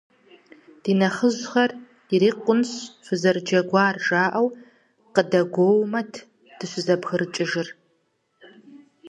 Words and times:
Ди 0.81 0.91
нэхъыжьхэм, 0.99 1.71
ирикъунщ 2.13 2.71
фызэрыджэгуар, 3.05 3.95
жаӀэу 4.05 4.47
къыдэгуоумэт 5.13 6.13
дыщызэбгрыкӀыжыр. 6.57 7.67